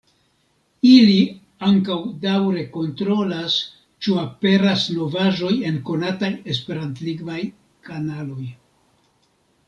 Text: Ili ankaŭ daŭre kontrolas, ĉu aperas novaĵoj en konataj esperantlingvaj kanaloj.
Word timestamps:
Ili 0.91 1.17
ankaŭ 1.65 1.97
daŭre 2.21 2.63
kontrolas, 2.77 3.57
ĉu 4.05 4.15
aperas 4.21 4.85
novaĵoj 5.01 5.51
en 5.73 5.77
konataj 5.89 6.31
esperantlingvaj 6.55 7.37
kanaloj. 7.91 8.49